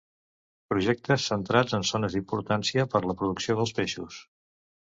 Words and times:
Projectes 0.71 1.25
centrats 1.33 1.77
en 1.79 1.85
zones 1.91 2.17
d'importància 2.17 2.89
per 2.95 3.05
la 3.05 3.07
reproducció 3.11 3.59
dels 3.61 3.75
peixos. 3.83 4.19